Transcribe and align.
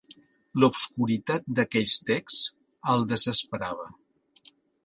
L'obscuritat 0.61 1.45
d'aquells 1.59 1.99
texts 2.07 2.41
el 2.95 3.07
desesperava. 3.15 3.87